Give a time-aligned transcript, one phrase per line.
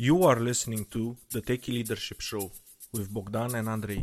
[0.00, 2.52] You are listening to the Techie Leadership Show
[2.92, 4.00] with Bogdan and Andrei.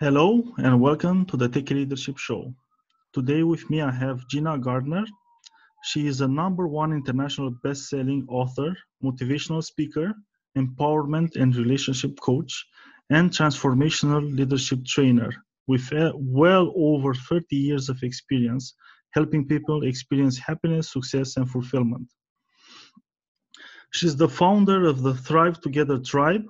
[0.00, 2.54] Hello and welcome to the Techie Leadership Show.
[3.12, 5.04] Today with me I have Gina Gardner.
[5.84, 10.14] She is a number one international best-selling author, motivational speaker,
[10.56, 12.64] empowerment and relationship coach,
[13.10, 15.32] and transformational leadership trainer
[15.66, 18.72] with uh, well over 30 years of experience
[19.12, 22.08] helping people experience happiness, success, and fulfillment.
[23.92, 26.46] She's the founder of the Thrive Together Tribe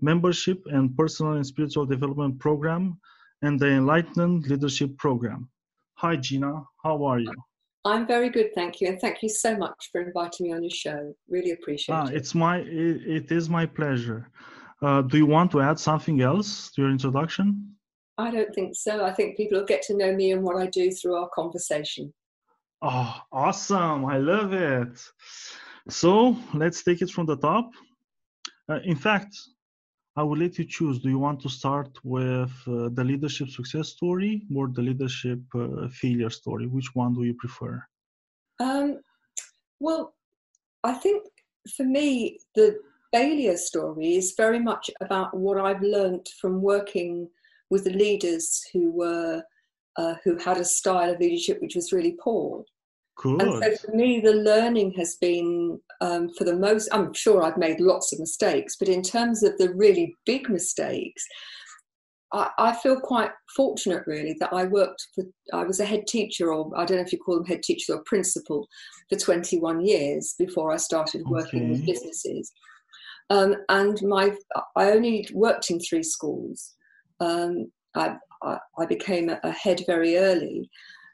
[0.00, 2.98] membership and personal and spiritual development program
[3.42, 5.48] and the Enlightened Leadership Program.
[5.94, 6.62] Hi, Gina.
[6.82, 7.32] How are you?
[7.84, 10.70] I'm very good, thank you, and thank you so much for inviting me on your
[10.70, 11.14] show.
[11.28, 12.16] Really appreciate ah, it.
[12.16, 14.28] It's my it, it is my pleasure.
[14.82, 17.76] Uh, do you want to add something else to your introduction?
[18.18, 19.04] I don't think so.
[19.04, 22.12] I think people will get to know me and what I do through our conversation.
[22.82, 24.04] Oh, awesome.
[24.06, 25.00] I love it.
[25.88, 27.70] So let's take it from the top.
[28.68, 29.36] Uh, in fact,
[30.16, 30.98] I will let you choose.
[30.98, 35.88] Do you want to start with uh, the leadership success story or the leadership uh,
[35.88, 36.66] failure story?
[36.66, 37.82] Which one do you prefer?
[38.60, 39.00] Um,
[39.78, 40.14] well,
[40.84, 41.22] I think
[41.76, 42.78] for me, the
[43.12, 47.28] failure story is very much about what I've learned from working
[47.70, 49.42] with the leaders who were
[49.96, 52.64] uh, who had a style of leadership which was really poor.
[53.16, 53.40] Good.
[53.40, 57.56] And so for me, the learning has been, um, for the most, I'm sure I've
[57.56, 61.24] made lots of mistakes, but in terms of the really big mistakes,
[62.32, 66.52] I, I, feel quite fortunate really that I worked for, I was a head teacher,
[66.52, 68.66] or I don't know if you call them head teacher or principal,
[69.08, 71.70] for 21 years before I started working okay.
[71.70, 72.52] with businesses.
[73.30, 74.36] Um, and my,
[74.76, 76.75] I only worked in three schools.
[77.20, 80.68] Um, I, I, I, became a, a head very early,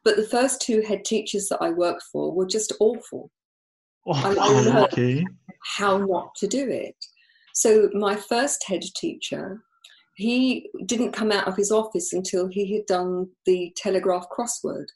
[0.05, 3.31] but the first two head teachers that I worked for were just awful.
[4.07, 5.25] Oh, and I learned okay.
[5.77, 6.97] how not to do it.
[7.55, 9.63] So my first head teacher,
[10.17, 14.87] he didn't come out of his office until he had done the Telegraph crossword.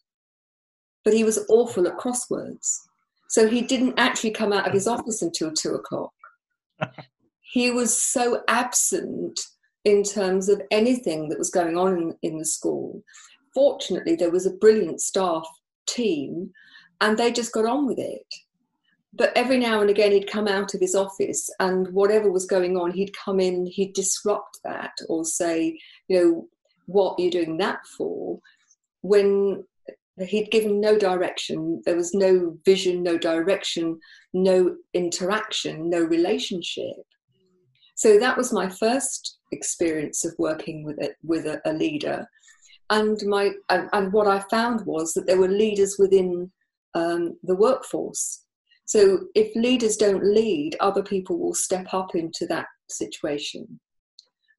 [1.05, 2.78] But he was awful at crosswords.
[3.28, 6.12] So he didn't actually come out of his office until two o'clock.
[7.53, 9.41] he was so absent
[9.86, 13.04] in terms of anything that was going on in, in the school.
[13.54, 15.47] Fortunately, there was a brilliant staff
[15.86, 16.50] team
[17.00, 18.26] and they just got on with it.
[19.12, 22.76] But every now and again, he'd come out of his office and whatever was going
[22.76, 26.48] on, he'd come in, he'd disrupt that or say, you know,
[26.86, 28.41] what are you doing that for?
[29.03, 29.64] When
[30.18, 34.00] he'd given no direction, there was no vision, no direction,
[34.34, 37.04] no interaction, no relationship.
[37.97, 42.27] So that was my first experience of working with it with a, a leader.
[42.91, 46.53] And my and, and, what i found was that there were leaders within
[46.95, 48.45] um, the workforce.
[48.84, 53.81] So if leaders don't lead other people will step up into that situation.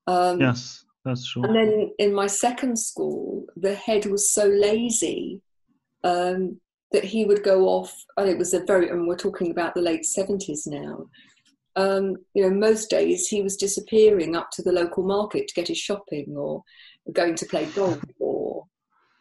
[0.08, 1.44] Um, yes that's true.
[1.44, 5.42] and then in my second school the head was so lazy
[6.04, 6.60] um,
[6.92, 9.82] that he would go off and it was a very and we're talking about the
[9.82, 11.06] late 70s now
[11.78, 15.68] um, you know, most days he was disappearing up to the local market to get
[15.68, 16.64] his shopping or
[17.14, 18.66] going to play golf or,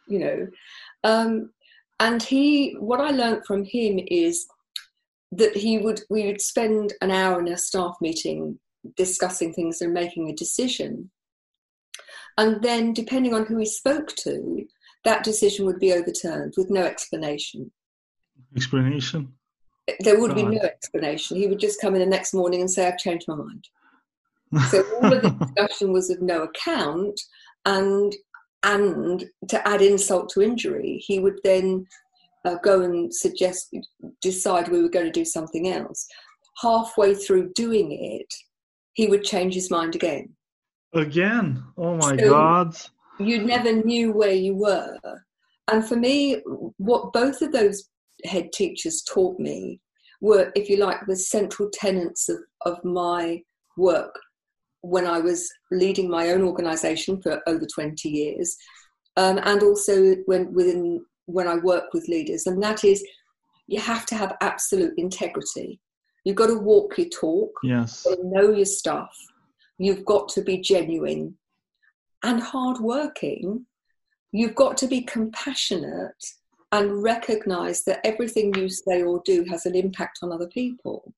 [0.07, 0.47] you know.
[1.03, 1.51] Um,
[1.99, 4.47] and he, what I learned from him is
[5.31, 8.59] that he would, we would spend an hour in a staff meeting
[8.95, 11.11] discussing things and making a decision.
[12.39, 14.65] And then, depending on who he spoke to,
[15.03, 17.71] that decision would be overturned with no explanation.
[18.55, 19.33] Explanation?
[19.99, 21.37] There would be no explanation.
[21.37, 23.67] He would just come in the next morning and say, I've changed my mind.
[24.69, 27.19] so all of the discussion was of no account
[27.65, 28.15] and
[28.63, 31.85] and to add insult to injury, he would then
[32.43, 33.73] uh, go and suggest,
[34.21, 36.05] decide we were going to do something else.
[36.61, 38.33] Halfway through doing it,
[38.93, 40.29] he would change his mind again.
[40.93, 41.63] Again?
[41.77, 42.75] Oh my so God.
[43.19, 44.97] You never knew where you were.
[45.69, 46.41] And for me,
[46.77, 47.89] what both of those
[48.25, 49.79] head teachers taught me
[50.21, 53.41] were, if you like, the central tenets of, of my
[53.77, 54.13] work
[54.81, 58.55] when I was leading my own organisation for over 20 years,
[59.17, 63.05] um, and also when within when I work with leaders, and that is
[63.67, 65.79] you have to have absolute integrity.
[66.23, 67.51] You've got to walk your talk.
[67.63, 68.05] Yes.
[68.23, 69.13] know your stuff.
[69.77, 71.37] You've got to be genuine
[72.23, 73.65] and hardworking.
[74.31, 76.23] You've got to be compassionate
[76.71, 81.13] and recognize that everything you say or do has an impact on other people.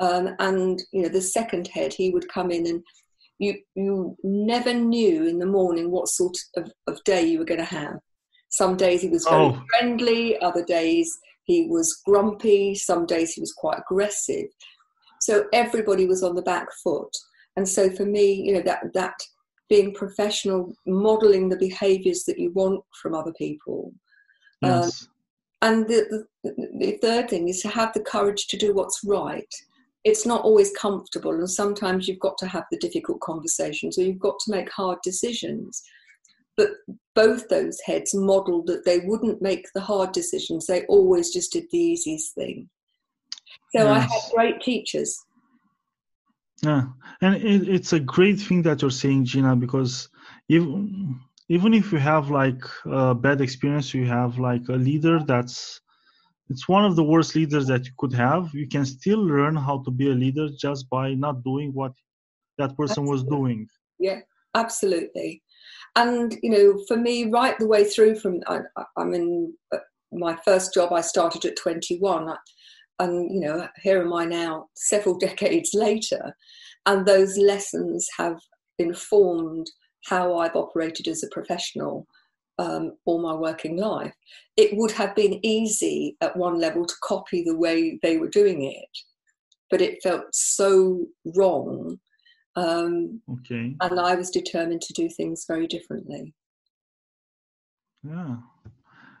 [0.00, 2.82] Um, and you know, the second head, he would come in and
[3.38, 7.60] you you never knew in the morning what sort of, of day you were going
[7.60, 7.98] to have.
[8.50, 9.62] Some days he was very oh.
[9.70, 14.46] friendly, other days he was grumpy, some days he was quite aggressive.
[15.20, 17.14] So everybody was on the back foot.
[17.56, 19.14] And so for me, you know, that that
[19.68, 23.92] being professional, modeling the behaviors that you want from other people.
[24.62, 25.02] Um, yes.
[25.02, 25.08] Um,
[25.60, 29.52] and the, the, the third thing is to have the courage to do what's right.
[30.04, 34.20] It's not always comfortable, and sometimes you've got to have the difficult conversations or you've
[34.20, 35.82] got to make hard decisions.
[36.56, 36.70] But
[37.14, 41.64] both those heads modeled that they wouldn't make the hard decisions, they always just did
[41.70, 42.68] the easiest thing.
[43.74, 43.86] So yes.
[43.86, 45.18] I had great teachers.
[46.62, 46.84] Yeah,
[47.20, 50.08] and it, it's a great thing that you're saying, Gina, because
[50.48, 55.80] even even if you have like a bad experience, you have like a leader that's
[56.50, 58.54] it's one of the worst leaders that you could have.
[58.54, 61.92] You can still learn how to be a leader just by not doing what
[62.56, 63.10] that person absolutely.
[63.10, 63.68] was doing.
[63.98, 64.20] Yeah,
[64.54, 65.42] absolutely.
[65.96, 68.60] And you know, for me, right the way through from I,
[68.96, 69.78] I'm in uh,
[70.12, 70.92] my first job.
[70.92, 72.34] I started at 21
[73.00, 76.34] and you know here am i now several decades later
[76.86, 78.38] and those lessons have
[78.78, 79.68] informed
[80.06, 82.06] how i've operated as a professional
[82.60, 84.12] um, all my working life
[84.56, 88.64] it would have been easy at one level to copy the way they were doing
[88.64, 88.98] it
[89.70, 91.06] but it felt so
[91.36, 91.98] wrong
[92.56, 93.76] um, okay.
[93.80, 96.34] and i was determined to do things very differently.
[98.02, 98.36] Yeah.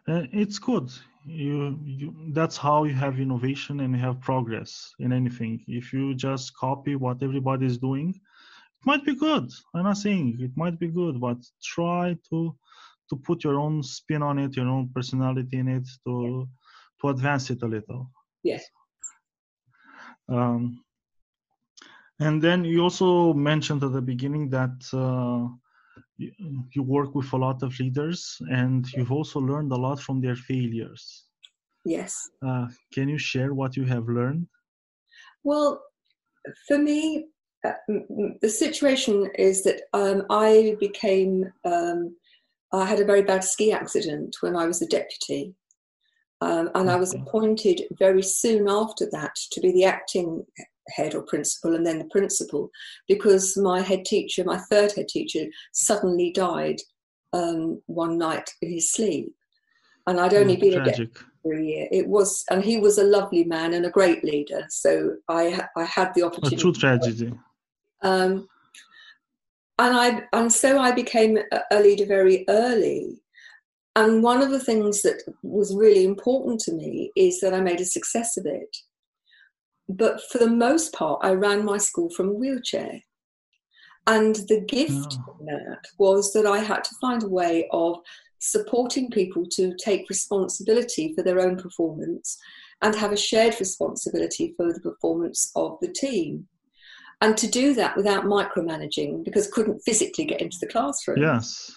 [0.06, 0.90] Uh, it's good.
[1.26, 5.62] You, you that's how you have innovation and you have progress in anything.
[5.68, 8.18] If you just copy what everybody is doing
[8.84, 12.54] might be good i'm not saying it might be good but try to
[13.08, 16.48] to put your own spin on it your own personality in it to
[17.00, 18.10] to advance it a little
[18.42, 18.64] yes
[20.30, 20.84] um,
[22.20, 25.48] and then you also mentioned at the beginning that uh,
[26.18, 30.34] you work with a lot of leaders and you've also learned a lot from their
[30.34, 31.26] failures.
[31.84, 32.14] Yes.
[32.44, 34.48] Uh, can you share what you have learned?
[35.44, 35.80] Well,
[36.66, 37.28] for me,
[37.62, 42.16] the situation is that um, I became, um,
[42.72, 45.54] I had a very bad ski accident when I was a deputy.
[46.40, 46.88] Um, and.
[46.88, 50.46] I was appointed very soon after that to be the acting
[50.90, 52.70] head or principal and then the principal
[53.08, 56.76] because my head teacher, my third head teacher, suddenly died
[57.32, 59.34] um, one night in his sleep.
[60.06, 61.18] And I'd only oh, been tragic.
[61.18, 61.88] a for a year.
[61.90, 64.64] It was, and he was a lovely man and a great leader.
[64.70, 66.56] So I, I had the opportunity.
[66.56, 67.32] A true tragedy.
[68.02, 68.48] Um,
[69.78, 71.38] and I, and so I became
[71.70, 73.20] a leader very early.
[73.94, 77.80] And one of the things that was really important to me is that I made
[77.80, 78.76] a success of it
[79.88, 83.00] but for the most part, I ran my school from a wheelchair.
[84.06, 85.36] And the gift oh.
[85.46, 87.98] that was that I had to find a way of
[88.38, 92.38] supporting people to take responsibility for their own performance
[92.82, 96.46] and have a shared responsibility for the performance of the team.
[97.20, 101.20] And to do that without micromanaging because couldn't physically get into the classroom.
[101.20, 101.72] Yes.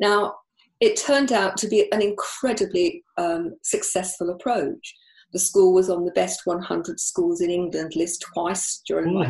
[0.00, 0.34] Now,
[0.80, 4.94] it turned out to be an incredibly um, successful approach
[5.32, 9.26] the school was on the best 100 schools in England list twice during my.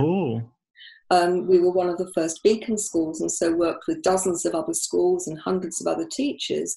[1.13, 4.55] Um, we were one of the first beacon schools, and so worked with dozens of
[4.55, 6.77] other schools and hundreds of other teachers,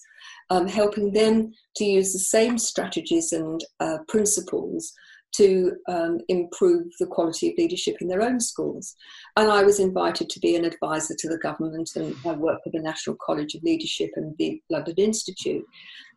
[0.50, 4.92] um, helping them to use the same strategies and uh, principles
[5.36, 8.96] to um, improve the quality of leadership in their own schools.
[9.36, 12.74] And I was invited to be an advisor to the government, and I worked with
[12.74, 15.66] the National College of Leadership and the London Institute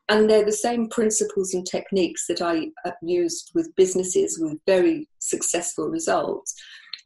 [0.09, 2.69] and they're the same principles and techniques that I
[3.03, 6.55] used with businesses with very successful results,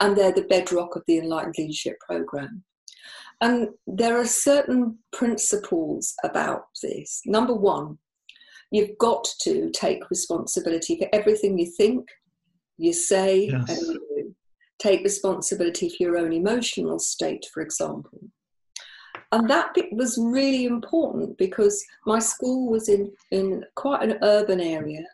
[0.00, 2.62] and they're the bedrock of the Enlightened Leadership Program.
[3.40, 7.22] And there are certain principles about this.
[7.24, 7.98] Number one,
[8.70, 12.08] you've got to take responsibility for everything you think,
[12.78, 13.68] you say, yes.
[13.68, 14.34] and you do.
[14.78, 18.30] Take responsibility for your own emotional state, for example
[19.32, 25.04] and that was really important because my school was in, in quite an urban area.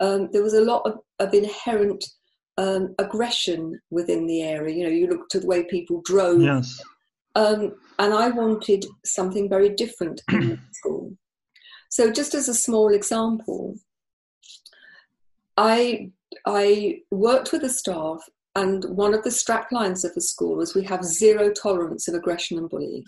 [0.00, 2.04] Um, there was a lot of, of inherent
[2.56, 4.74] um, aggression within the area.
[4.74, 6.40] You know, you looked at the way people drove.
[6.40, 6.80] Yes.
[7.34, 11.12] Um, and I wanted something very different in the school.
[11.90, 13.76] So, just as a small example,
[15.56, 16.10] I
[16.46, 18.20] I worked with the staff,
[18.54, 22.14] and one of the strap lines of the school was we have zero tolerance of
[22.14, 23.04] aggression and bullying.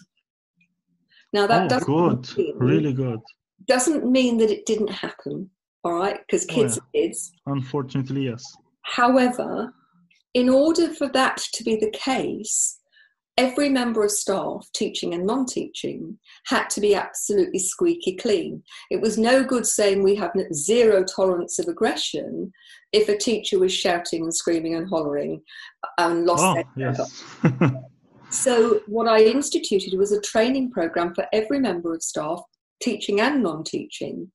[1.32, 3.20] Now that oh, doesn't good, mean, really good.
[3.66, 5.50] Doesn't mean that it didn't happen,
[5.84, 6.18] all right?
[6.26, 7.00] Because oh, kids oh, yeah.
[7.00, 7.32] are kids.
[7.46, 8.44] Unfortunately, yes.
[8.82, 9.74] However,
[10.34, 12.77] in order for that to be the case,
[13.38, 18.62] every member of staff, teaching and non teaching, had to be absolutely squeaky clean.
[18.90, 22.52] It was no good saying we have zero tolerance of aggression
[22.92, 25.40] if a teacher was shouting and screaming and hollering
[25.98, 27.72] and lost oh, their yes.
[28.30, 32.42] So, what I instituted was a training program for every member of staff,
[32.82, 34.30] teaching and non teaching,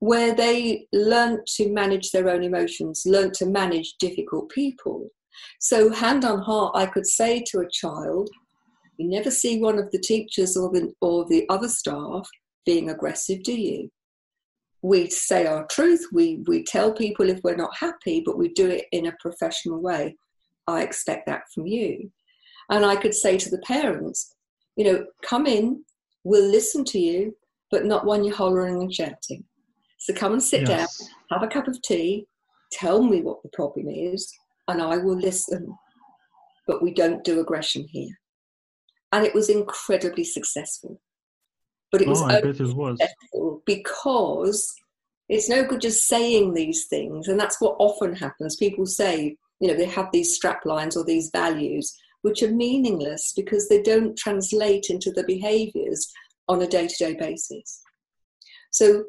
[0.00, 5.10] where they learnt to manage their own emotions, learnt to manage difficult people.
[5.60, 8.28] So, hand on heart, I could say to a child,
[8.96, 12.28] You never see one of the teachers or the, or the other staff
[12.64, 13.90] being aggressive, do you?
[14.82, 18.68] We say our truth, we, we tell people if we're not happy, but we do
[18.68, 20.16] it in a professional way.
[20.66, 22.12] I expect that from you.
[22.70, 24.34] And I could say to the parents,
[24.76, 25.84] you know, come in,
[26.24, 27.34] we'll listen to you,
[27.70, 29.44] but not when you're hollering and shouting.
[29.98, 30.98] So come and sit yes.
[30.98, 32.26] down, have a cup of tea,
[32.70, 34.32] tell me what the problem is,
[34.68, 35.76] and I will listen.
[36.66, 38.14] But we don't do aggression here.
[39.12, 41.00] And it was incredibly successful.
[41.90, 43.00] But it was, oh, I bet it was.
[43.64, 44.74] because
[45.30, 47.28] it's no good just saying these things.
[47.28, 48.56] And that's what often happens.
[48.56, 53.32] People say, you know, they have these strap lines or these values, which are meaningless
[53.34, 56.12] because they don't translate into the behaviors
[56.48, 57.80] on a day to day basis.
[58.70, 59.04] So,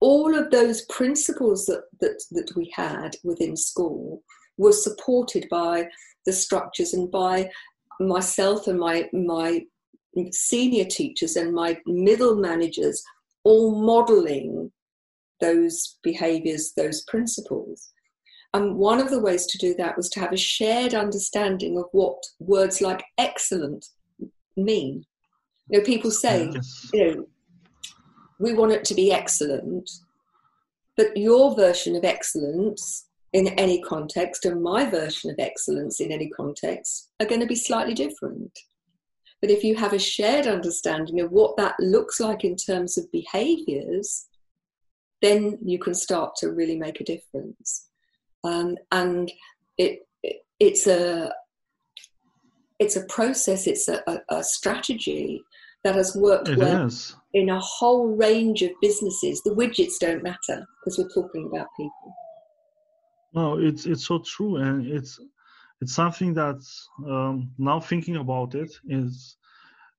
[0.00, 4.20] all of those principles that, that, that we had within school
[4.58, 5.88] were supported by
[6.26, 7.50] the structures and by
[8.00, 9.64] myself and my, my
[10.30, 13.02] senior teachers and my middle managers
[13.44, 14.70] all modeling
[15.40, 17.92] those behaviors, those principles.
[18.54, 21.86] And one of the ways to do that was to have a shared understanding of
[21.92, 23.86] what words like excellent
[24.56, 25.04] mean.
[25.68, 26.90] You know, people say, yes.
[26.92, 27.26] you know,
[28.38, 29.90] we want it to be excellent,
[30.96, 36.28] but your version of excellence in any context and my version of excellence in any
[36.28, 38.58] context are going to be slightly different.
[39.40, 43.10] But if you have a shared understanding of what that looks like in terms of
[43.10, 44.26] behaviors,
[45.20, 47.88] then you can start to really make a difference
[48.44, 49.30] um, and
[49.78, 51.32] it, it, it's a
[52.78, 55.42] it's a process it's a, a, a strategy
[55.84, 57.14] that has worked it well is.
[57.34, 62.14] in a whole range of businesses the widgets don't matter because we're talking about people
[63.34, 65.18] no it's it's so true and it's
[65.80, 66.62] it's something that
[67.08, 69.36] um, now thinking about it is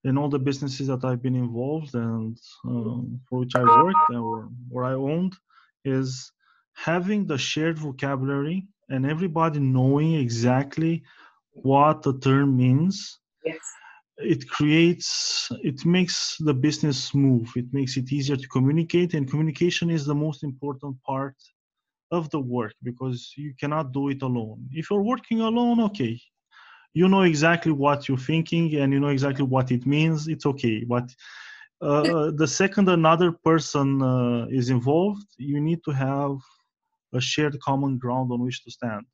[0.05, 4.49] in all the businesses that I've been involved and um, for which I worked or
[4.69, 5.35] where I owned
[5.85, 6.31] is
[6.73, 11.03] having the shared vocabulary and everybody knowing exactly
[11.51, 13.59] what the term means yes.
[14.17, 17.51] it creates it makes the business move.
[17.55, 21.35] it makes it easier to communicate and communication is the most important part
[22.17, 26.15] of the work because you cannot do it alone if you're working alone okay
[26.93, 30.77] you know exactly what you're thinking and you know exactly what it means it's okay
[30.95, 31.07] but
[31.81, 36.37] uh, the second another person uh, is involved you need to have
[37.13, 39.05] a shared common ground on which to stand.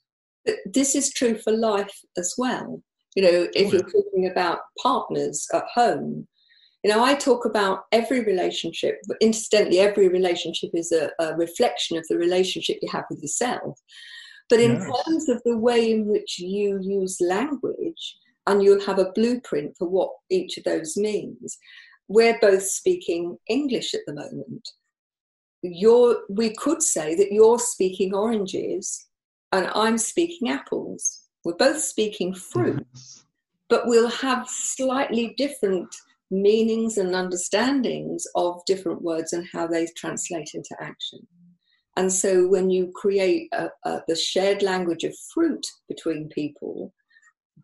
[0.66, 2.82] This is true for life as well.
[3.16, 6.28] You know, if oh, you're talking about partners at home,
[6.84, 11.98] you know, I talk about every relationship, but incidentally, every relationship is a, a reflection
[11.98, 13.80] of the relationship you have with yourself.
[14.50, 15.04] But in yes.
[15.06, 18.18] terms of the way in which you use language,
[18.48, 21.58] and you'll have a blueprint for what each of those means,
[22.08, 24.70] we're both speaking English at the moment
[25.62, 29.08] you're we could say that you're speaking oranges
[29.52, 31.24] and I'm speaking apples.
[31.44, 32.86] We're both speaking fruit,
[33.70, 35.94] but we'll have slightly different
[36.32, 41.20] meanings and understandings of different words and how they translate into action.
[41.98, 46.94] And so when you create a, a, the shared language of fruit between people,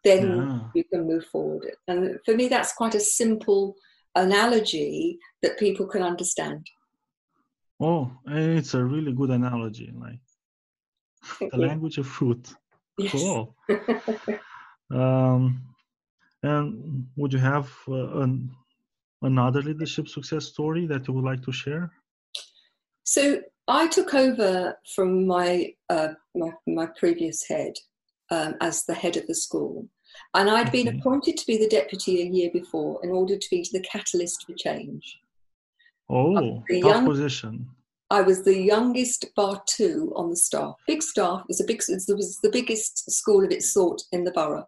[0.04, 0.60] then yeah.
[0.74, 1.72] you can move forward.
[1.88, 3.76] And for me, that's quite a simple
[4.16, 6.68] analogy that people can understand.
[7.80, 9.94] Oh, it's a really good analogy.
[9.94, 10.20] Like
[11.52, 12.54] the language of fruit.
[12.98, 13.12] Yes.
[13.12, 13.56] Cool.
[14.92, 15.62] um,
[16.44, 18.52] and would you have uh, an,
[19.22, 21.92] another leadership success story that you would like to share?
[23.04, 27.74] So I took over from my uh, my, my, previous head
[28.32, 29.88] um, as the head of the school,
[30.34, 30.84] and i had okay.
[30.84, 34.46] been appointed to be the deputy a year before in order to be the catalyst
[34.46, 35.20] for change.
[36.10, 37.68] Oh, tough young, position.
[38.12, 40.76] I was the youngest bar two on the staff.
[40.88, 41.82] Big staff it was a big.
[41.88, 44.68] It was the biggest school of its sort in the borough.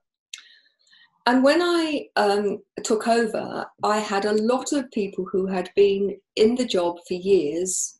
[1.27, 6.17] And when I um, took over, I had a lot of people who had been
[6.37, 7.99] in the job for years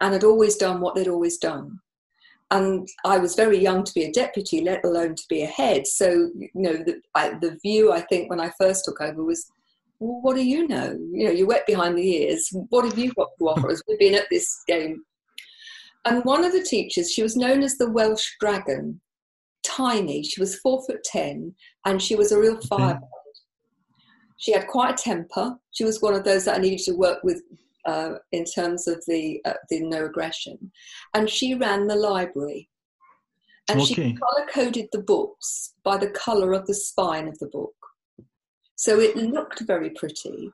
[0.00, 1.78] and had always done what they'd always done.
[2.52, 5.86] and I was very young to be a deputy, let alone to be a head.
[5.86, 9.50] So, you know, the, I, the view I think when I first took over was,
[9.98, 10.98] well, what do you know?
[11.12, 12.48] You know, you're wet behind the ears.
[12.68, 13.82] What have you got to offer us?
[13.88, 15.02] We've been at this game.
[16.04, 19.00] And one of the teachers, she was known as the Welsh Dragon,
[19.64, 20.22] tiny.
[20.22, 21.54] She was four foot ten,
[21.84, 23.02] and she was a real firebird.
[24.38, 25.56] She had quite a temper.
[25.70, 27.42] She was one of those that I needed to work with
[27.86, 30.72] uh, in terms of the uh, the no aggression,
[31.14, 32.68] and she ran the library,
[33.68, 33.94] and Okay.
[33.94, 37.74] she color coded the books by the color of the spine of the book,
[38.76, 40.50] so it looked very pretty,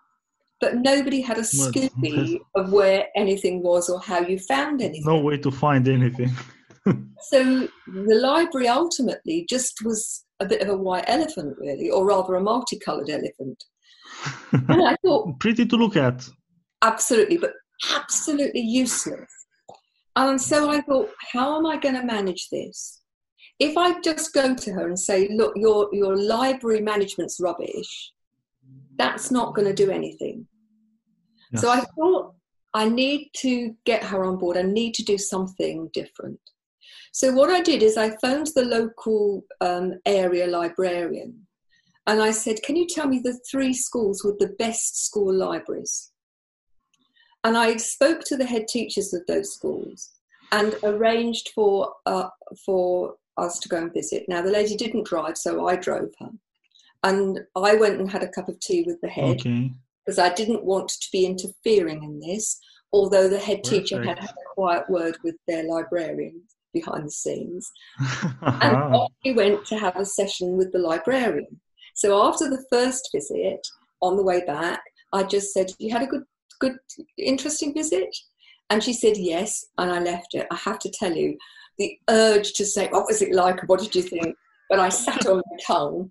[0.61, 5.05] but nobody had a Scooby of where anything was or how you found anything.
[5.07, 6.31] No way to find anything.
[7.31, 12.37] So the library ultimately just was a bit of a white elephant, really, or rather
[12.37, 13.63] a multicolored elephant.
[14.53, 16.29] And I thought, Pretty to look at.
[16.83, 17.53] absolutely, but
[17.95, 19.31] absolutely useless.
[20.17, 23.03] And so I thought, how am I going to manage this?
[23.59, 28.13] If I just go to her and say, look, your, your library management's rubbish,
[28.97, 30.47] that's not going to do anything.
[31.57, 32.35] So I thought,
[32.75, 34.57] I need to get her on board.
[34.57, 36.39] I need to do something different.
[37.13, 41.47] So what I did is I phoned the local um, area librarian
[42.09, 46.11] and I said, Can you tell me the three schools with the best school libraries?
[47.45, 50.11] And I spoke to the head teachers of those schools
[50.51, 52.29] and arranged for, uh,
[52.65, 54.25] for us to go and visit.
[54.27, 56.31] Now, the lady didn't drive, so I drove her.
[57.05, 59.71] And I went and had a cup of tea with the head Okay.
[60.05, 62.59] because I didn't want to be interfering in this,
[62.93, 64.21] although the head teacher had Perfect.
[64.21, 66.43] had a quiet word with their librarian
[66.73, 67.71] behind the scenes.
[68.43, 71.61] And we went to have a session with the librarian.
[71.95, 73.67] So after the first visit,
[74.01, 74.81] on the way back,
[75.13, 76.25] I just said, "You had a good,
[76.61, 76.77] good,
[77.17, 78.17] interesting visit,"
[78.71, 80.47] and she said yes, and I left it.
[80.51, 81.37] I have to tell you,
[81.79, 83.69] the urge to say, "What was it like?
[83.69, 84.37] What did you think?"
[84.71, 86.11] But I sat on my tongue,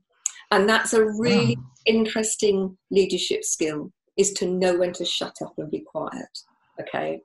[0.52, 1.64] and that's a really wow.
[1.86, 6.40] interesting leadership skill is to know when to shut up and be quiet.
[6.82, 7.22] Okay.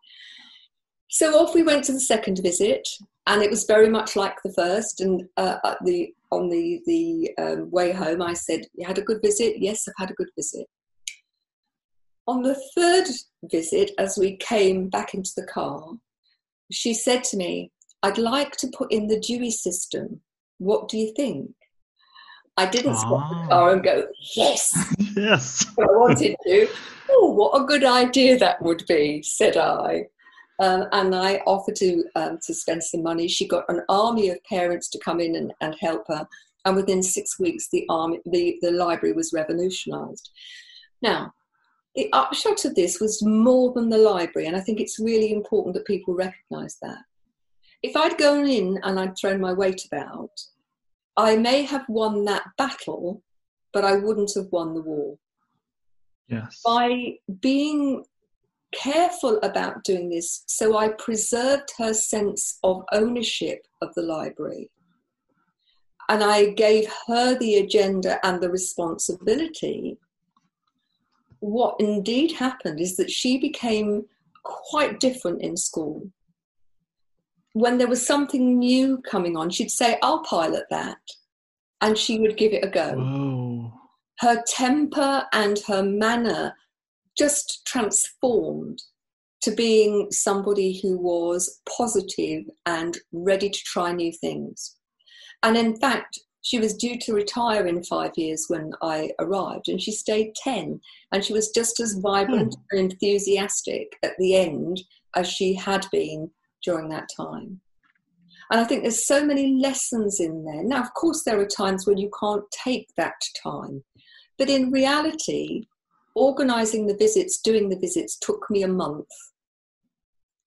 [1.09, 2.89] So off we went to the second visit,
[3.27, 5.01] and it was very much like the first.
[5.01, 9.03] And uh, at the on the the um, way home, I said, "You had a
[9.03, 10.67] good visit." Yes, I've had a good visit.
[12.27, 13.07] On the third
[13.51, 15.95] visit, as we came back into the car,
[16.71, 17.71] she said to me,
[18.03, 20.21] "I'd like to put in the Dewey system.
[20.59, 21.51] What do you think?"
[22.59, 23.43] I didn't stop Ah.
[23.43, 24.07] the car and go,
[24.37, 24.73] "Yes."
[25.17, 25.67] yes.
[25.79, 26.69] I wanted to.
[27.11, 30.07] Oh, what a good idea that would be, said I.
[30.63, 33.27] Um, and I offered to um, to spend some money.
[33.27, 36.27] She got an army of parents to come in and, and help her.
[36.65, 40.31] And within six weeks, the army, the, the library was revolutionised.
[41.03, 41.35] Now,
[41.97, 45.75] the upshot of this was more than the library, and I think it's really important
[45.75, 46.99] that people recognise that.
[47.83, 50.31] If I'd gone in and I'd thrown my weight about,
[51.17, 53.21] I may have won that battle,
[53.73, 55.19] but I wouldn't have won the war
[56.29, 56.61] Yes.
[56.65, 58.05] by being
[58.73, 64.71] careful about doing this, so I preserved her sense of ownership of the library.
[66.09, 69.99] And I gave her the agenda and the responsibility.
[71.41, 74.05] What indeed happened is that she became
[74.43, 76.11] quite different in school.
[77.55, 80.99] When there was something new coming on, she'd say, I'll pilot that.
[81.81, 83.73] And she would give it a go Whoa.
[84.21, 86.55] her temper and her manner
[87.17, 88.83] just transformed
[89.43, 94.77] to being somebody who was positive and ready to try new things.
[95.43, 99.81] And in fact, she was due to retire in five years when I arrived, and
[99.81, 100.81] she stayed 10.
[101.13, 102.79] And she was just as vibrant hmm.
[102.79, 104.83] and enthusiastic at the end
[105.15, 106.31] as she had been
[106.65, 107.61] during that time.
[108.51, 110.63] And I think there's so many lessons in there.
[110.63, 113.83] Now, of course, there are times when you can't take that time.
[114.37, 115.63] But in reality,
[116.15, 119.09] organizing the visits, doing the visits took me a month.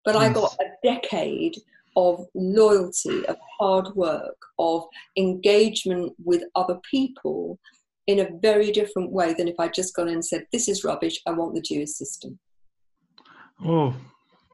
[0.04, 1.56] But I got a decade
[1.96, 4.86] of loyalty, of hard work, of
[5.18, 7.60] engagement with other people
[8.08, 10.84] in a very different way than if I'd just gone in and said, This is
[10.84, 12.40] rubbish, I want the Dewey system.
[13.64, 13.94] Oh,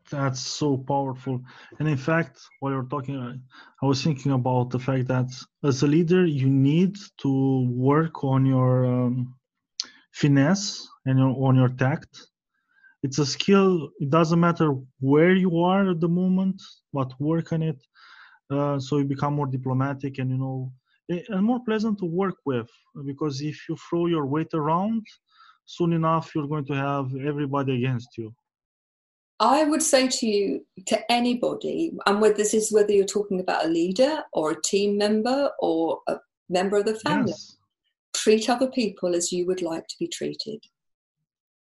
[0.10, 1.41] that's so powerful.
[1.80, 3.36] And in fact, while you're talking, I,
[3.82, 5.30] I was thinking about the fact that
[5.63, 9.36] as a leader, you need to work on your um,
[10.12, 12.28] finesse and on your tact.
[13.04, 13.89] It's a skill.
[14.00, 16.62] It doesn't matter where you are at the moment,
[16.93, 17.80] but work on it
[18.50, 20.72] uh, so you become more diplomatic and you know
[21.10, 22.70] and more pleasant to work with.
[23.06, 25.06] Because if you throw your weight around,
[25.65, 28.34] soon enough you're going to have everybody against you.
[29.39, 33.65] I would say to you, to anybody, and whether this is whether you're talking about
[33.65, 36.15] a leader or a team member or a
[36.50, 37.58] member of the family, Yes.
[38.15, 40.60] treat other people as you would like to be treated.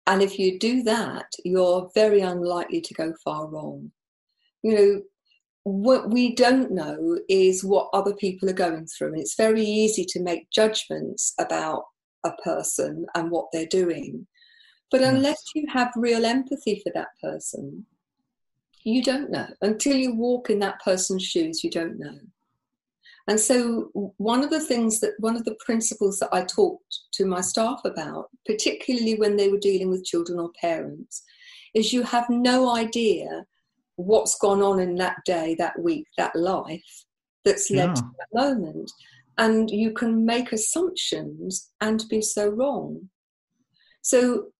[0.07, 3.91] And if you do that, you're very unlikely to go far wrong.
[4.61, 5.01] You know,
[5.63, 9.13] what we don't know is what other people are going through.
[9.13, 11.85] And it's very easy to make judgments about
[12.23, 14.27] a person and what they're doing.
[14.91, 17.85] But unless you have real empathy for that person,
[18.83, 19.47] you don't know.
[19.61, 22.19] Until you walk in that person's shoes, you don't know.
[23.27, 27.25] And so, one of the things that, one of the principles that I talked to
[27.25, 31.23] my staff about, particularly when they were dealing with children or parents,
[31.73, 33.45] is you have no idea
[33.95, 37.05] what's gone on in that day, that week, that life
[37.43, 38.91] that's led to that moment.
[39.37, 43.09] And you can make assumptions and be so wrong.
[44.01, 44.51] So,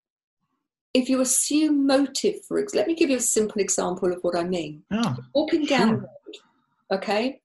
[0.95, 4.36] if you assume motive, for example, let me give you a simple example of what
[4.36, 5.15] I mean Yeah.
[5.36, 5.97] walking down Sure.
[5.97, 7.41] the road, okay,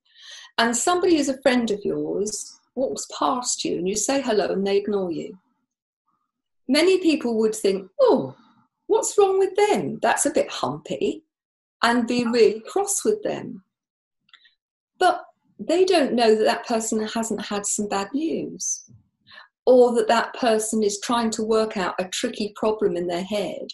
[0.61, 4.66] and somebody who's a friend of yours walks past you and you say hello and
[4.66, 5.38] they ignore you.
[6.68, 8.37] Many people would think, oh,
[8.87, 9.99] what's wrong with them?
[10.03, 11.25] That's a bit humpy,
[11.83, 13.64] and be really cross with them.
[14.99, 15.25] But
[15.59, 18.85] they don't know that that person hasn't had some bad news
[19.64, 23.68] or that that person is trying to work out a tricky problem in their head.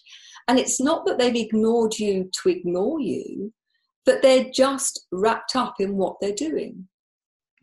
[0.46, 3.52] And it's not that they've ignored you to ignore you,
[4.06, 6.88] but they're just wrapped up in what they're doing.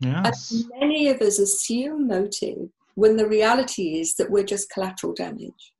[0.00, 0.50] Yes.
[0.52, 5.72] And many of us assume motive when the reality is that we're just collateral damage,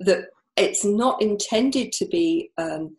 [0.00, 0.26] that
[0.56, 2.96] it's not intended to be um,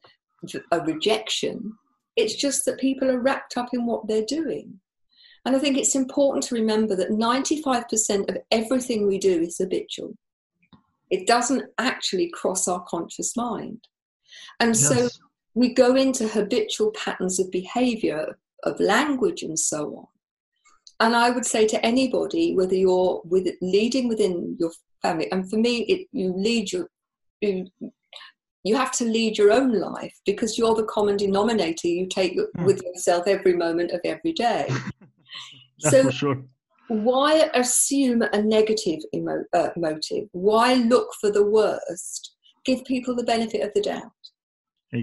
[0.72, 1.74] a rejection,
[2.16, 4.80] it's just that people are wrapped up in what they're doing.
[5.46, 10.16] And I think it's important to remember that 95% of everything we do is habitual.
[11.12, 13.88] It doesn't actually cross our conscious mind.
[14.60, 15.20] And so Yes.
[15.56, 20.06] We go into habitual patterns of behavior, of language, and so on.
[21.00, 25.58] And I would say to anybody, whether you're with leading within your family, and for
[25.58, 26.90] me, it, you lead your,
[27.42, 27.68] you,
[28.64, 32.66] you have to lead your own life because you're the common denominator you take Hmm.
[32.66, 34.68] with yourself every moment of every day.
[35.80, 36.44] So for sure.
[36.88, 40.30] why assume a negative emo- uh, motive?
[40.32, 42.34] Why look for the worst?
[42.64, 44.12] Give people the benefit of the doubt.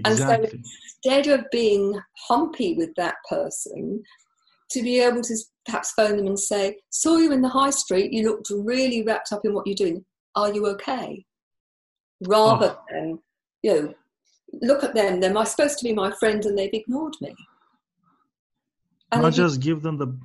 [0.05, 4.03] And so instead of being humpy with that person,
[4.71, 8.11] to be able to perhaps phone them and say, Saw you in the high street,
[8.11, 10.03] you looked really wrapped up in what you're doing.
[10.35, 11.25] Are you okay?
[12.27, 12.85] Rather Oh.
[12.89, 13.19] than,
[13.61, 13.93] you know,
[14.61, 17.35] look at them, they're my, supposed to be my friend and they've ignored me.
[19.11, 20.17] And not just give them the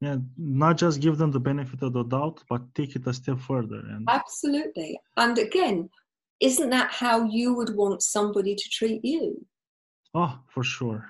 [0.00, 3.40] yeah, not just give them the benefit of the doubt, but take it a step
[3.40, 3.80] further.
[3.80, 5.00] And Absolutely.
[5.16, 5.90] And again,
[6.40, 9.46] isn't that how you would want somebody to treat you?
[10.14, 11.06] oh, for sure,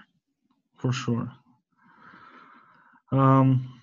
[0.76, 1.30] for sure.
[3.12, 3.80] Um,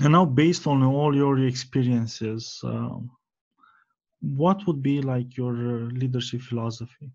[0.00, 3.10] and now, based on all your experiences, um,
[4.20, 7.10] what would be like your uh, leadership philosophy?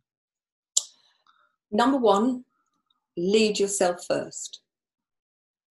[1.71, 2.45] Number one,
[3.17, 4.61] lead yourself first.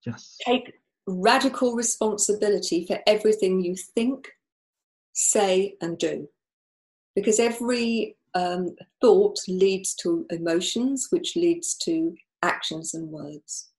[0.05, 0.37] Yes.
[0.45, 0.73] Take
[1.07, 4.29] radical responsibility for everything you think,
[5.13, 6.29] say, and do.
[7.19, 13.69] Because every um, thought leads to emotions, which leads to actions and words.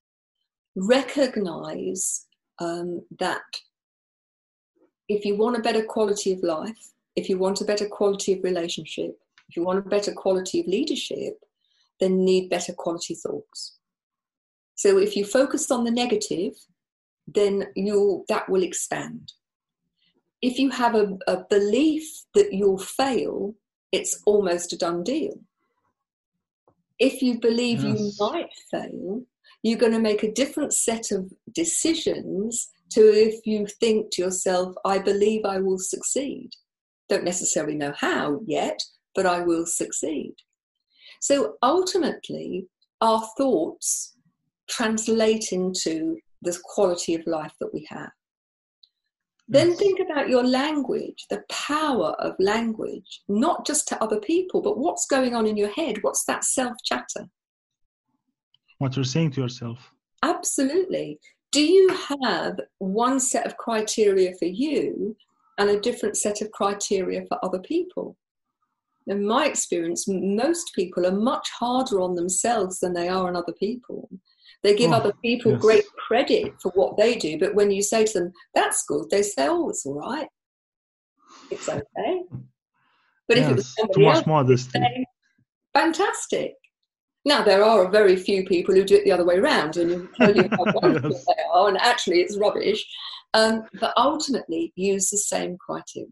[0.75, 2.27] Recognize
[2.59, 3.41] um, that
[5.09, 8.43] if you want a better quality of life, if you want a better quality of
[8.43, 9.17] relationship,
[9.49, 11.33] if you want a better quality of leadership,
[11.99, 13.77] then need better quality thoughts.
[14.75, 16.53] So if you focus on the negative,
[17.27, 19.33] then you'll that will expand.
[20.41, 23.55] If you have a, a belief that you'll fail,
[23.91, 25.33] it's almost a done deal.
[26.99, 27.99] If you believe Yes.
[27.99, 29.23] you might fail,
[29.63, 34.75] you're going to make a different set of decisions to if you think to yourself,
[34.85, 36.51] I believe I will succeed.
[37.09, 38.79] Don't necessarily know how yet,
[39.15, 40.33] but I will succeed.
[41.21, 42.67] So ultimately,
[43.01, 44.15] our thoughts
[44.69, 48.11] translate into the quality of life that we have.
[49.51, 54.77] Then think about your language, the power of language, not just to other people, but
[54.77, 56.01] what's going on in your head.
[56.03, 57.27] What's that self chatter?
[58.77, 59.91] What you're saying to yourself.
[60.23, 61.19] Absolutely.
[61.51, 61.89] Do you
[62.21, 65.17] have one set of criteria for you
[65.57, 68.15] and a different set of criteria for other people?
[69.07, 73.53] In my experience, most people are much harder on themselves than they are on other
[73.59, 74.09] people.
[74.63, 75.61] They give Oh, other people yes.
[75.61, 79.23] great credit for what they do, but when you say to them, that's good, they
[79.23, 80.27] say, oh, it's all right.
[81.49, 82.23] It's okay.
[83.27, 84.79] But if it was Yes, somebody else, modesty.
[84.79, 85.05] say,
[85.73, 86.53] fantastic.
[87.25, 90.09] Now, there are very few people who do it the other way around and you
[90.15, 91.25] tell you how wonderful yes.
[91.25, 92.85] they are, and actually it's rubbish.
[93.33, 96.07] Um, but ultimately, use the same criteria.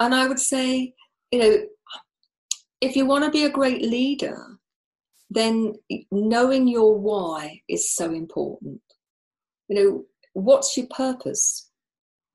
[0.00, 0.92] And I would say,
[1.32, 1.56] you know,
[2.80, 4.58] if you want to be a great leader,
[5.30, 5.74] then
[6.10, 8.80] knowing your why is so important.
[9.68, 11.70] You know, what's your purpose?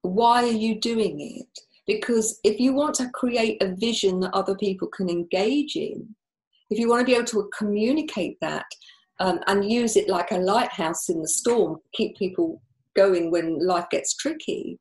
[0.01, 1.59] Why are you doing it?
[1.87, 6.15] Because if you want to create a vision that other people can engage in,
[6.69, 8.65] if you want to be able to communicate that
[9.19, 12.61] um, and use it like a lighthouse in the storm, keep people
[12.95, 14.79] going when life gets tricky,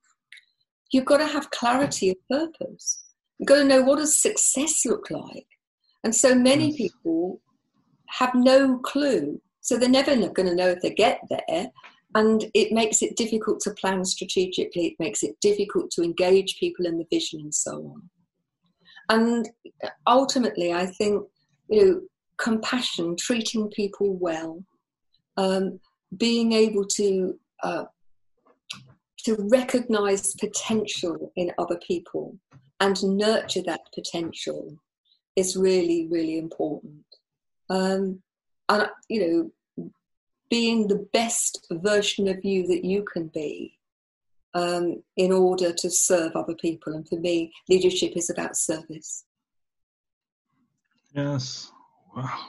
[0.93, 3.03] you've got to have clarity of purpose.
[3.39, 5.47] You've got to know what does success look like.
[6.05, 7.41] And so many people
[8.19, 9.41] have no clue.
[9.61, 11.67] So they're never going to know if they get there.
[12.15, 14.89] And it makes it difficult to plan strategically.
[14.89, 18.11] It makes it difficult to engage people in the vision and so on.
[19.09, 19.49] And
[20.07, 21.25] ultimately, I think,
[21.69, 22.01] you know,
[22.39, 24.63] compassion, treating people well,
[25.37, 25.81] um,
[26.17, 27.85] being able to uh,
[29.25, 32.37] to recognize potential in other people
[32.81, 34.77] and nurture that potential
[35.37, 37.05] is really, really important.
[37.73, 38.21] Um,
[38.69, 39.91] and, you know,
[40.51, 43.79] being the best version of you that you can be
[44.53, 46.93] um, in order to serve other people.
[46.93, 49.25] And for me, leadership is about service.
[51.15, 51.73] Yes.
[52.15, 52.49] Wow.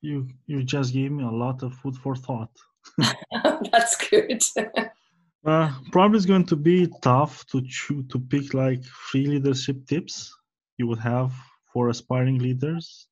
[0.00, 2.50] You, you just gave me a lot of food for thought.
[3.72, 4.42] That's good.
[5.46, 10.34] uh, probably it's going to be tough to choose to pick like three leadership tips
[10.78, 11.32] you would have
[11.72, 13.06] for aspiring leaders?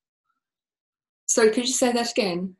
[1.25, 2.55] Sorry, could you say that again?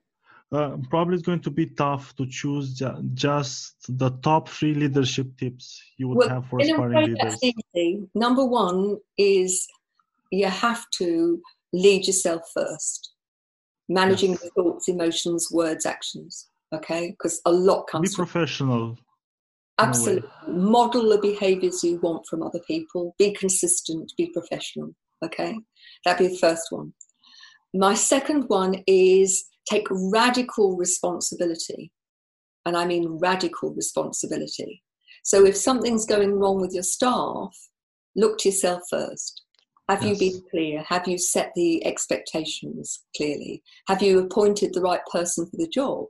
[0.52, 5.28] Uh, probably it's going to be tough to choose ju- just the top three leadership
[5.38, 8.08] tips you would well, have for aspiring leaders.
[8.14, 9.68] Number one is
[10.32, 11.42] you have to
[11.74, 13.14] lead yourself first,
[13.90, 14.50] managing yes.
[14.56, 16.48] thoughts, emotions, words, actions.
[16.74, 18.12] Okay, because a lot comes.
[18.12, 18.98] Be professional.
[19.78, 20.30] Absolutely.
[20.48, 23.14] Model the behaviors you want from other people.
[23.18, 24.12] Be consistent.
[24.18, 24.94] Be professional.
[25.24, 25.58] Okay,
[26.04, 26.94] that'd be the first one.
[27.76, 31.92] My second one is take radical responsibility.
[32.66, 34.82] And I mean radical responsibility.
[35.24, 37.54] So if something's going wrong with your staff,
[38.16, 39.44] look to yourself first.
[39.90, 40.22] Have yes.
[40.22, 40.84] you been clear?
[40.88, 43.62] Have you set the expectations clearly?
[43.90, 46.06] Have you appointed the right person for the job?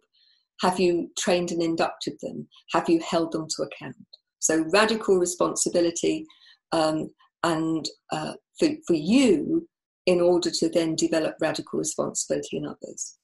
[0.61, 2.47] Have you trained and inducted them?
[2.73, 3.95] Have you held them to account?
[4.39, 6.25] So, radical responsibility
[6.71, 7.09] um,
[7.43, 9.67] and uh, for, for you
[10.05, 13.17] in order to then develop radical responsibility in others.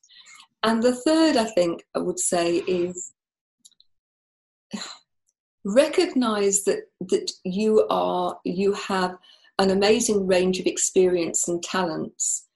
[0.64, 3.14] And the third, I think, I would say is
[5.64, 9.18] recognize that that you are you have
[9.60, 12.48] an amazing range of experience and talents,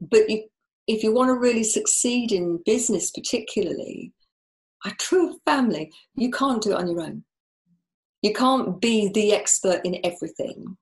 [0.00, 0.44] but you,
[0.86, 4.12] if you want to really succeed in business, particularly,
[4.86, 7.24] a true family, you can't do it on your own.
[8.22, 10.76] You can't be the expert in everything.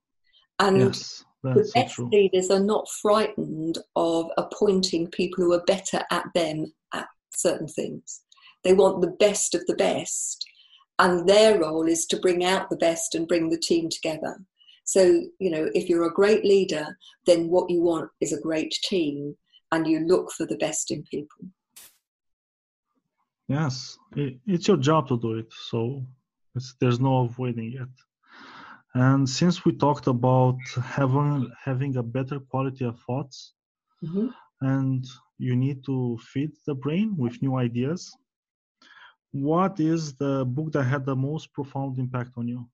[0.63, 6.05] And yes, the best so leaders are not frightened of appointing people who are better
[6.13, 8.21] at them at certain things.
[8.63, 10.47] They want the best of the best,
[11.01, 14.39] and their role is to bring out the best and bring the team together.
[14.85, 16.87] So, you know, if you're a great leader,
[17.27, 19.37] then what you want is a great team,
[19.73, 21.49] and you look for the best in people.
[23.49, 26.05] Yes, it's your job to do it, so
[26.81, 27.89] there's no avoiding it.
[28.95, 33.55] And since we talked about having having a better quality of thoughts,
[34.05, 34.29] mm-hmm.
[34.61, 35.07] and
[35.39, 38.15] you need to feed the brain with new ideas,
[39.33, 42.69] what is the book that had the most profound impact on you?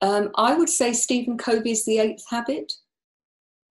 [0.00, 2.72] Um, I would say Stephen Covey's The Eighth Habit.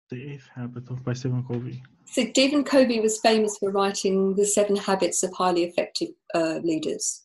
[0.09, 1.81] The Eighth Habit of by Stephen Covey.
[2.05, 7.24] So Stephen Covey was famous for writing The Seven Habits of Highly Effective uh, Leaders.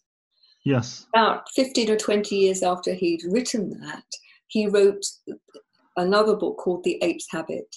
[0.65, 1.07] Yes.
[1.15, 4.05] About 15 or 20 years after he'd written that,
[4.49, 5.05] he wrote
[5.97, 7.75] another book called The Eighth Habit.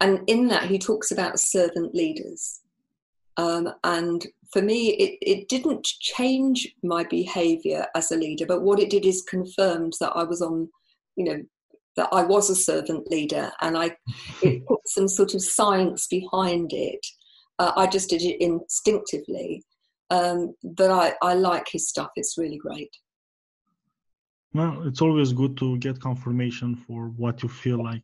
[0.00, 2.60] And in that, he talks about servant leaders.
[3.36, 8.80] Um, and for me, it, it didn't change my behavior as a leader, but what
[8.80, 10.68] it did is confirmed that I was on,
[11.16, 11.42] you know,
[11.96, 13.96] that I was a servant leader and I
[14.42, 17.04] it put some sort of science behind it.
[17.58, 19.64] Uh, I just did it instinctively.
[20.10, 22.10] Um, but I, I like his stuff.
[22.16, 22.90] It's really great.
[24.54, 28.02] Well, it's always good to get confirmation for what you feel like.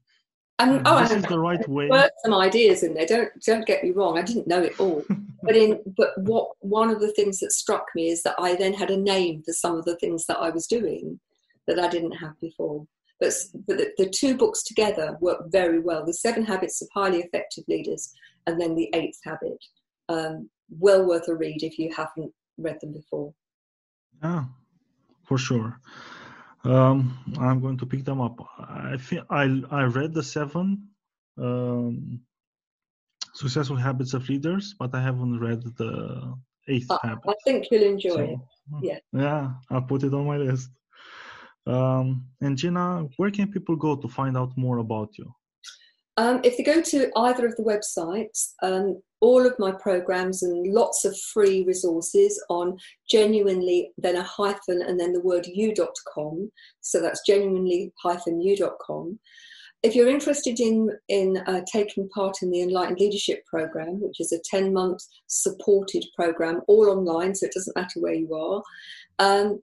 [0.58, 1.88] And oh, this is the right way.
[2.24, 3.06] Some ideas in there.
[3.06, 4.18] Don't don't get me wrong.
[4.18, 5.02] I didn't know it all,
[5.42, 8.72] but in but what one of the things that struck me is that I then
[8.72, 11.18] had a name for some of the things that I was doing
[11.66, 12.86] that I didn't have before.
[13.20, 13.32] But,
[13.66, 16.04] but the, the two books together work very well.
[16.04, 18.12] The Seven Habits of Highly Effective Leaders
[18.46, 19.64] and then the Eighth Habit.
[20.08, 23.32] Um, well worth a read if you haven't read them before.
[24.22, 24.44] Yeah,
[25.24, 25.80] for sure.
[26.64, 28.38] Um, I'm going to pick them up.
[28.58, 30.88] I think I I read the seven
[31.36, 32.20] um,
[33.34, 36.34] successful habits of leaders, but I haven't read the
[36.68, 37.24] eighth Uh, habit.
[37.28, 38.38] I think you'll enjoy So, it.
[38.82, 38.98] yeah.
[39.12, 40.70] Yeah, I'll put it on my list.
[41.66, 45.34] Um, and Gina, where can people go to find out more about you?
[46.16, 50.72] Um, if they go to either of the websites, um, all of my programs and
[50.72, 52.78] lots of free resources on
[53.10, 56.50] genuinely, then a hyphen, and then the word you.com.
[56.82, 59.18] So that's genuinely hyphen you.com.
[59.82, 64.32] If you're interested in, in uh, taking part in the Enlightened Leadership Program, which is
[64.32, 68.62] a 10 month supported program, all online, so it doesn't matter where you are,
[69.18, 69.60] um,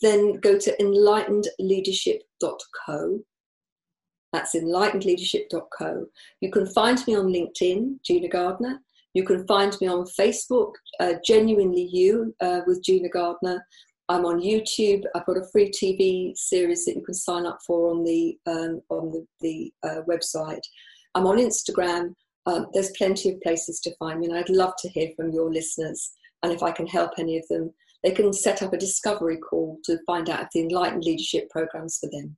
[0.00, 3.20] then go to enlightenedleadership.co.
[4.32, 6.06] That's enlightenedleadership.co.
[6.40, 8.80] You can find me on LinkedIn, Gina Gardner.
[9.14, 13.64] You can find me on Facebook, uh, Genuinely You uh, with Gina Gardner.
[14.10, 15.02] I'm on YouTube.
[15.14, 18.80] I've got a free TV series that you can sign up for on the um,
[18.88, 20.62] on the, the uh, website.
[21.14, 22.14] I'm on Instagram.
[22.46, 25.52] Um, there's plenty of places to find me, and I'd love to hear from your
[25.52, 26.12] listeners.
[26.42, 29.78] And if I can help any of them, they can set up a discovery call
[29.84, 32.36] to find out if the Enlightened Leadership programs for them.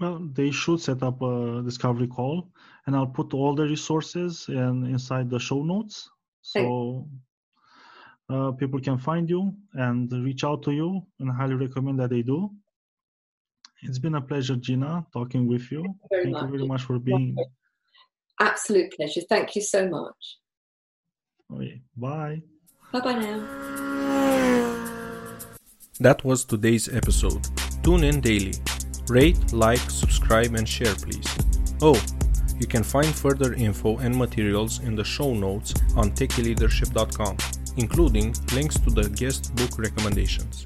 [0.00, 2.48] Well, they should set up a discovery call,
[2.86, 6.08] and I'll put all the resources in, inside the show notes,
[6.42, 7.08] so
[8.30, 11.02] uh, people can find you and reach out to you.
[11.18, 12.50] And I highly recommend that they do.
[13.82, 15.94] It's been a pleasure, Gina, talking with you.
[16.10, 16.42] very Thank much.
[16.42, 17.36] you very much for being.
[18.40, 19.22] Absolute pleasure.
[19.28, 20.38] Thank you so much.
[21.52, 22.42] Okay, bye.
[22.92, 23.38] Bye bye now.
[26.00, 27.48] That was today's episode.
[27.82, 28.54] Tune in daily.
[29.08, 31.26] Rate, like, subscribe, and share, please.
[31.80, 32.00] Oh,
[32.58, 37.36] you can find further info and materials in the show notes on techyleadership.com,
[37.76, 40.64] including links to the guest book recommendations.